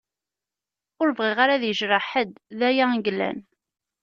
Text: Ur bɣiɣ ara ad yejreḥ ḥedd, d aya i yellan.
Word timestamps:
Ur 1.01 1.09
bɣiɣ 1.17 1.37
ara 1.43 1.53
ad 1.55 1.63
yejreḥ 1.65 2.05
ḥedd, 2.11 2.33
d 2.57 2.59
aya 2.69 2.85
i 2.95 2.97
yellan. 3.05 3.39